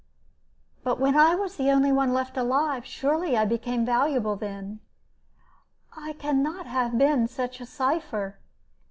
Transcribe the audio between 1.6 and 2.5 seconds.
only one left